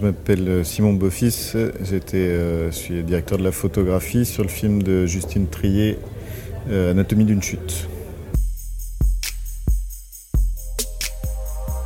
Je 0.00 0.06
m'appelle 0.06 0.64
Simon 0.64 0.94
Beaufils, 0.94 1.52
je 1.54 2.68
suis 2.70 3.02
directeur 3.02 3.36
de 3.36 3.44
la 3.44 3.52
photographie 3.52 4.24
sur 4.24 4.42
le 4.42 4.48
film 4.48 4.82
de 4.82 5.04
Justine 5.04 5.46
Trier, 5.46 5.98
Anatomie 6.70 7.26
d'une 7.26 7.42
chute. 7.42 7.86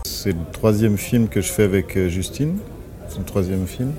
C'est 0.04 0.30
le 0.30 0.52
troisième 0.52 0.96
film 0.96 1.26
que 1.26 1.40
je 1.40 1.48
fais 1.48 1.64
avec 1.64 1.98
Justine, 2.06 2.58
le 3.18 3.24
troisième 3.24 3.66
film. 3.66 3.92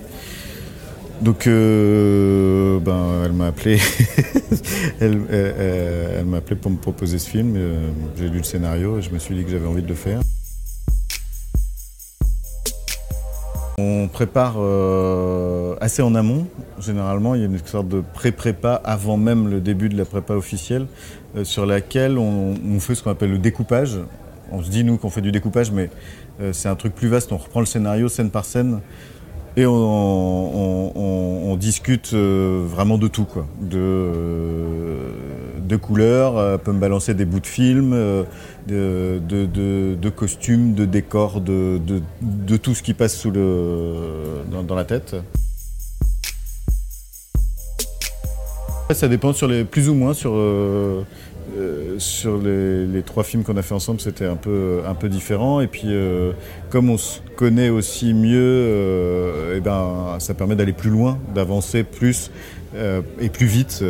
Donc, 1.21 1.47
euh, 1.47 2.79
ben, 2.79 3.23
elle 3.25 3.33
m'a 3.33 3.47
appelé. 3.47 3.79
elle, 5.01 6.25
m'a 6.25 6.37
appelé 6.37 6.55
pour 6.55 6.71
me 6.71 6.77
proposer 6.77 7.19
ce 7.19 7.29
film. 7.29 7.55
Euh, 7.57 7.89
j'ai 8.17 8.29
lu 8.29 8.37
le 8.37 8.43
scénario 8.43 8.97
et 8.99 9.01
je 9.01 9.09
me 9.09 9.19
suis 9.19 9.35
dit 9.35 9.43
que 9.43 9.51
j'avais 9.51 9.67
envie 9.67 9.83
de 9.83 9.89
le 9.89 9.95
faire. 9.95 10.21
On 13.77 14.07
prépare 14.07 14.55
euh, 14.57 15.75
assez 15.81 16.01
en 16.01 16.15
amont, 16.15 16.47
généralement. 16.79 17.35
Il 17.35 17.41
y 17.41 17.43
a 17.43 17.47
une 17.47 17.57
sorte 17.59 17.87
de 17.87 18.01
pré-prépa 18.13 18.81
avant 18.83 19.17
même 19.17 19.49
le 19.49 19.59
début 19.59 19.89
de 19.89 19.97
la 19.97 20.05
prépa 20.05 20.33
officielle, 20.33 20.87
sur 21.43 21.65
laquelle 21.65 22.17
on, 22.17 22.79
fait 22.79 22.95
ce 22.95 23.03
qu'on 23.03 23.11
appelle 23.11 23.31
le 23.31 23.37
découpage. 23.37 23.99
On 24.51 24.63
se 24.63 24.69
dit, 24.69 24.83
nous, 24.83 24.97
qu'on 24.97 25.09
fait 25.09 25.21
du 25.21 25.33
découpage, 25.33 25.71
mais 25.71 25.89
c'est 26.53 26.69
un 26.69 26.75
truc 26.75 26.95
plus 26.95 27.09
vaste. 27.09 27.33
On 27.33 27.37
reprend 27.37 27.59
le 27.59 27.65
scénario 27.65 28.07
scène 28.07 28.29
par 28.29 28.45
scène 28.45 28.79
et 29.57 29.65
on, 29.65 31.55
discute 31.57 32.11
euh, 32.13 32.65
vraiment 32.67 32.97
de 32.97 33.07
tout, 33.07 33.25
euh, 33.73 34.94
de 35.65 35.75
couleurs, 35.75 36.37
euh, 36.37 36.57
peut 36.57 36.71
me 36.71 36.79
balancer 36.79 37.13
des 37.13 37.25
bouts 37.25 37.39
de 37.39 37.47
film, 37.47 37.91
de, 38.67 39.19
de, 39.27 40.09
costumes, 40.09 40.73
de 40.73 40.85
décors, 40.85 41.41
de, 41.41 41.79
tout 42.61 42.73
ce 42.73 42.83
qui 42.83 42.93
passe 42.93 43.15
sous 43.15 43.31
le, 43.31 43.93
dans, 44.67 44.75
la 44.75 44.85
tête. 44.85 45.15
Ça 48.93 49.07
dépend 49.07 49.33
sur 49.33 49.47
les, 49.47 49.63
plus 49.63 49.89
ou 49.89 49.95
moins 49.95 50.13
sur 50.13 50.31
euh, 50.35 51.01
sur 51.99 52.37
les, 52.37 53.01
trois 53.03 53.23
films 53.23 53.43
qu'on 53.43 53.57
a 53.57 53.61
fait 53.61 53.73
ensemble, 53.73 53.99
c'était 53.99 54.25
un 54.25 54.35
peu, 54.35 54.81
différent. 55.09 55.61
Et 55.61 55.67
puis, 55.67 55.83
euh, 55.85 56.31
comme 56.69 56.89
on 56.89 56.97
se 56.97 57.19
connaît 57.35 57.69
aussi 57.69 58.13
mieux, 58.13 58.39
euh, 58.41 59.55
eh 59.57 59.59
ben, 59.59 60.17
ça 60.19 60.33
permet 60.33 60.55
d'aller 60.55 60.73
plus 60.73 60.89
loin, 60.89 61.17
d'avancer 61.33 61.83
plus 61.83 62.31
et 63.21 63.29
plus 63.29 63.45
vite. 63.45 63.83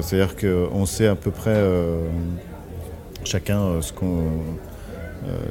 C'est-à-dire 0.00 0.34
qu'on 0.36 0.86
sait 0.86 1.06
à 1.06 1.14
peu 1.14 1.30
près 1.30 1.62
chacun 3.24 3.80
ce 3.80 3.92
qu'on, 3.92 4.24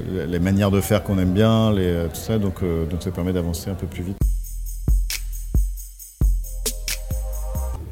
les 0.09 0.39
manières 0.39 0.72
de 0.72 0.82
faire 0.82 1.04
qu'on 1.04 1.17
aime 1.17 1.32
bien, 1.32 1.73
tout 1.73 2.20
ça. 2.20 2.38
Donc, 2.38 2.62
donc 2.62 3.02
ça 3.02 3.12
permet 3.12 3.34
d'avancer 3.34 3.70
un 3.70 3.76
peu 3.76 3.88
plus 3.88 4.04
vite. 4.04 4.17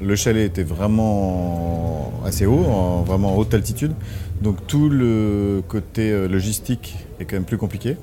Le 0.01 0.15
chalet 0.15 0.45
était 0.45 0.63
vraiment 0.63 2.08
assez 2.25 2.45
haut, 2.45 2.65
en, 2.65 3.03
vraiment 3.03 3.35
en 3.35 3.37
haute 3.37 3.53
altitude. 3.53 3.93
Donc 4.41 4.65
tout 4.67 4.89
le 4.89 5.61
côté 5.67 6.11
euh, 6.11 6.27
logistique 6.27 6.97
est 7.19 7.25
quand 7.25 7.35
même 7.35 7.45
plus 7.45 7.57
compliqué. 7.57 7.97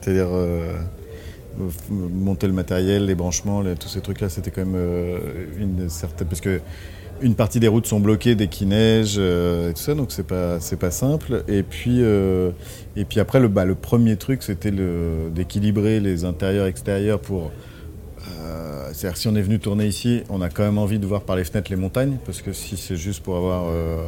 C'est-à-dire 0.00 0.28
euh, 0.30 0.74
monter 1.90 2.46
le 2.46 2.52
matériel, 2.52 3.06
les 3.06 3.14
branchements, 3.14 3.62
tous 3.78 3.88
ces 3.88 4.00
trucs-là, 4.00 4.28
c'était 4.28 4.50
quand 4.50 4.64
même 4.64 4.76
euh, 4.76 5.18
une 5.58 5.88
certaine... 5.88 6.28
Parce 6.28 6.40
que 6.40 6.60
une 7.22 7.36
partie 7.36 7.60
des 7.60 7.68
routes 7.68 7.86
sont 7.86 8.00
bloquées 8.00 8.34
dès 8.34 8.48
qu'il 8.48 8.68
neige 8.68 9.18
et 9.18 9.72
tout 9.72 9.80
ça, 9.80 9.94
donc 9.94 10.10
c'est 10.10 10.26
pas 10.26 10.58
pas 10.80 10.90
simple. 10.90 11.44
Et 11.46 11.62
puis 11.62 12.00
et 12.00 13.04
puis 13.04 13.20
après 13.20 13.38
le 13.38 13.46
bah, 13.46 13.64
le 13.64 13.76
premier 13.76 14.16
truc 14.16 14.42
c'était 14.42 14.72
d'équilibrer 15.32 16.00
les 16.00 16.24
intérieurs 16.24 16.66
extérieurs 16.66 17.20
pour 17.20 17.52
c'est-à-dire 18.94 19.16
si 19.16 19.28
on 19.28 19.34
est 19.34 19.42
venu 19.42 19.58
tourner 19.58 19.86
ici, 19.86 20.22
on 20.30 20.40
a 20.40 20.48
quand 20.48 20.62
même 20.62 20.78
envie 20.78 21.00
de 21.00 21.06
voir 21.06 21.22
par 21.22 21.34
les 21.34 21.44
fenêtres 21.44 21.70
les 21.70 21.76
montagnes, 21.76 22.16
parce 22.24 22.42
que 22.42 22.52
si 22.52 22.76
c'est 22.76 22.96
juste 22.96 23.22
pour 23.24 23.36
avoir 23.36 23.64
euh, 23.68 23.98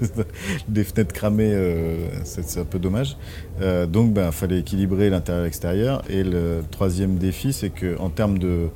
des 0.68 0.84
fenêtres 0.84 1.14
cramées, 1.14 1.52
euh, 1.52 2.06
c'est 2.24 2.60
un 2.60 2.64
peu 2.64 2.78
dommage. 2.78 3.16
Euh, 3.62 3.86
donc 3.86 4.08
il 4.08 4.12
ben, 4.12 4.30
fallait 4.30 4.58
équilibrer 4.58 5.08
l'intérieur 5.08 5.42
et 5.42 5.46
l'extérieur. 5.46 6.02
Et 6.10 6.22
le 6.22 6.62
troisième 6.70 7.16
défi, 7.16 7.54
c'est 7.54 7.70
qu'en 7.70 8.10
termes 8.10 8.38
de 8.38 8.68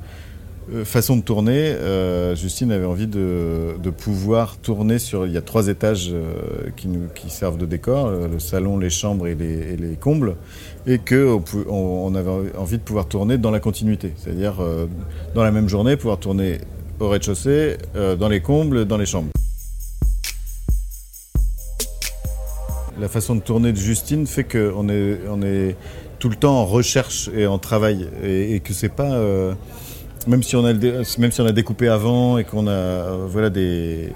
façon 0.83 1.17
de 1.17 1.21
tourner, 1.21 1.71
euh, 1.71 2.35
Justine 2.35 2.71
avait 2.71 2.85
envie 2.85 3.07
de, 3.07 3.75
pouvoir 3.97 4.57
tourner 4.57 4.99
sur. 4.99 5.25
Il 5.25 5.33
y 5.33 5.37
a 5.37 5.41
trois 5.41 5.67
étages 5.67 6.09
euh, 6.11 6.69
qui, 6.75 6.87
nous, 6.87 7.07
servent 7.27 7.57
de 7.57 7.65
décor 7.65 8.09
le 8.11 8.39
salon, 8.39 8.77
les 8.77 8.89
chambres 8.89 9.27
et 9.27 9.35
les, 9.35 9.97
combles, 9.99 10.35
et 10.85 10.99
qu'on 10.99 11.43
on, 11.67 12.15
avait 12.15 12.55
envie 12.57 12.77
de 12.77 12.83
pouvoir 12.83 13.07
tourner 13.07 13.37
dans 13.37 13.51
la 13.51 13.59
continuité, 13.59 14.13
c'est-à-dire 14.17 14.55
dans 15.35 15.43
la 15.43 15.51
même 15.51 15.67
journée, 15.67 15.95
pouvoir 15.95 16.19
tourner 16.19 16.59
au 16.99 17.09
rez-de-chaussée, 17.09 17.77
dans 18.19 18.29
les 18.29 18.41
combles, 18.41 18.85
dans 18.85 18.97
les 18.97 19.05
chambres. 19.05 19.31
La 22.99 23.07
façon 23.07 23.35
de 23.35 23.41
tourner 23.41 23.71
de 23.71 23.77
Justine 23.77 24.27
fait 24.27 24.43
qu'on 24.43 24.89
est, 24.89 25.19
on 25.29 25.41
est 25.41 25.75
tout 26.19 26.29
le 26.29 26.35
temps 26.35 26.59
en 26.59 26.65
recherche 26.65 27.29
et 27.35 27.47
en 27.47 27.57
travail, 27.57 28.07
et, 28.23 28.55
et 28.55 28.59
que 28.59 28.73
c'est 28.73 28.89
pas 28.89 29.17
même 30.29 30.43
si 30.43 30.55
on 30.55 30.63
a 30.63 30.73
même 30.73 31.31
si 31.31 31.41
on 31.41 31.45
a 31.45 31.51
découpé 31.51 31.87
avant 31.87 32.37
et 32.37 32.43
qu'on 32.43 32.67
a 32.67 32.71
euh, 32.71 33.25
voilà 33.27 33.49
des 33.49 34.13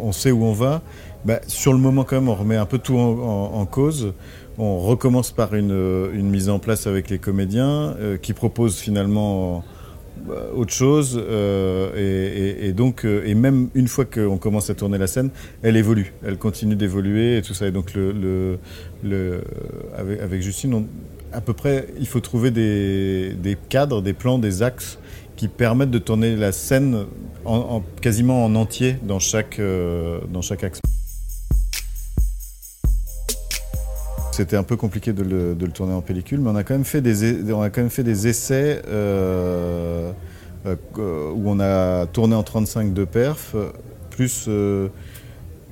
on, 0.00 0.12
sait 0.12 0.30
où 0.30 0.44
on 0.44 0.52
va 0.52 0.82
bah, 1.24 1.40
sur 1.48 1.72
le 1.72 1.78
moment 1.78 2.04
quand 2.04 2.16
même 2.16 2.28
on 2.28 2.34
remet 2.34 2.56
un 2.56 2.66
peu 2.66 2.78
tout 2.78 2.96
en, 2.96 3.66
cause. 3.66 4.12
On 4.56 4.78
recommence 4.78 5.32
par 5.32 5.54
une, 5.54 6.30
mise 6.30 6.48
en 6.48 6.58
place 6.60 6.86
avec 6.86 7.10
les 7.10 7.18
comédiens 7.18 7.96
euh, 7.98 8.16
qui 8.16 8.34
proposent 8.34 8.78
finalement 8.78 9.64
euh, 10.30 10.52
autre 10.54 10.72
chose 10.72 11.20
et, 11.96 12.72
donc 12.72 13.04
et 13.04 13.34
même 13.34 13.68
une 13.74 13.88
fois 13.88 14.04
qu'on 14.04 14.36
commence 14.36 14.70
à 14.70 14.74
tourner 14.74 14.98
la 14.98 15.08
scène 15.08 15.30
elle 15.62 15.76
évolue. 15.76 16.12
Elle 16.24 16.38
continue 16.38 16.76
d'évoluer 16.76 17.38
et 17.38 17.42
tout 17.42 17.54
ça. 17.54 17.66
Et 17.66 17.72
donc 17.72 17.92
avec, 19.96 20.20
avec, 20.20 20.42
Justine 20.42 20.74
on, 20.74 20.86
à 21.34 21.40
peu 21.40 21.52
près, 21.52 21.88
il 21.98 22.06
faut 22.06 22.20
trouver 22.20 22.50
des, 22.50 23.58
cadres, 23.68 24.00
des 24.00 24.12
plans, 24.12 24.38
des 24.38 24.62
axes 24.62 24.98
qui 25.36 25.48
permettent 25.48 25.90
de 25.90 25.98
tourner 25.98 26.36
la 26.36 26.52
scène 26.52 27.06
en, 27.44 27.82
quasiment 28.00 28.44
en 28.44 28.54
entier 28.54 28.96
dans 29.02 29.18
chaque, 29.18 29.58
euh, 29.58 30.20
dans 30.32 30.42
chaque 30.42 30.64
axe. 30.64 30.80
C'était 34.32 34.56
un 34.56 34.62
peu 34.62 34.76
compliqué 34.76 35.12
de 35.12 35.22
le, 35.22 35.68
tourner 35.68 35.92
en 35.92 36.00
pellicule, 36.00 36.40
mais 36.40 36.50
on 36.50 36.56
a 36.56 36.64
quand 36.64 36.74
même 36.74 36.84
fait 36.84 37.00
des, 37.00 37.52
on 37.52 37.62
a 37.62 37.70
quand 37.70 37.82
même 37.82 37.90
fait 37.90 38.02
des 38.02 38.26
essais 38.26 38.82
euh, 38.88 40.12
euh, 40.66 41.30
où 41.32 41.50
on 41.50 41.60
a 41.60 42.06
tourné 42.06 42.34
en 42.34 42.42
35 42.42 42.92
de 42.94 43.04
perf, 43.04 43.54
plus 44.10 44.48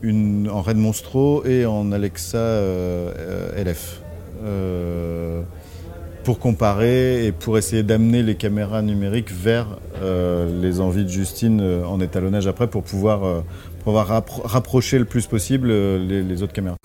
une, 0.02 0.48
en 0.48 0.62
Red 0.62 0.76
Monstro 0.76 1.44
et 1.44 1.66
en 1.66 1.90
Alexa 1.92 2.60
LF. 3.56 4.01
Euh, 4.42 5.42
pour 6.24 6.38
comparer 6.38 7.26
et 7.26 7.32
pour 7.32 7.58
essayer 7.58 7.82
d'amener 7.82 8.22
les 8.22 8.36
caméras 8.36 8.80
numériques 8.80 9.32
vers 9.32 9.66
euh, 10.00 10.60
les 10.62 10.78
envies 10.80 11.02
de 11.02 11.08
Justine 11.08 11.60
euh, 11.60 11.84
en 11.84 12.00
étalonnage 12.00 12.46
après 12.46 12.68
pour 12.68 12.84
pouvoir, 12.84 13.42
rapprocher 13.84 15.00
le 15.00 15.04
plus 15.04 15.26
possible 15.26 15.72
les 15.72 16.42
autres 16.44 16.52
caméras. 16.52 16.76